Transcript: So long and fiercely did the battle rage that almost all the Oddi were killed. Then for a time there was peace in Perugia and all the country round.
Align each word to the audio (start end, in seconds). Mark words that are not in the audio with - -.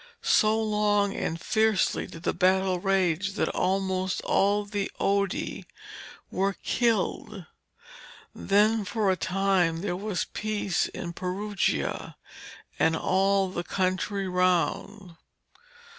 So 0.23 0.59
long 0.59 1.15
and 1.15 1.39
fiercely 1.39 2.07
did 2.07 2.23
the 2.23 2.33
battle 2.33 2.79
rage 2.79 3.33
that 3.33 3.49
almost 3.49 4.19
all 4.21 4.65
the 4.65 4.89
Oddi 4.99 5.65
were 6.31 6.55
killed. 6.63 7.45
Then 8.33 8.83
for 8.83 9.11
a 9.11 9.15
time 9.15 9.81
there 9.81 9.95
was 9.95 10.25
peace 10.33 10.87
in 10.87 11.13
Perugia 11.13 12.15
and 12.79 12.95
all 12.95 13.51
the 13.51 13.63
country 13.63 14.27
round. 14.27 15.17